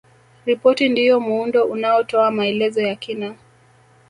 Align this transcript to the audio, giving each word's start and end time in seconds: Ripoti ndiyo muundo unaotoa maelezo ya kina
Ripoti 0.45 0.89
ndiyo 0.89 1.19
muundo 1.19 1.63
unaotoa 1.65 2.31
maelezo 2.31 2.81
ya 2.81 2.95
kina 2.95 3.35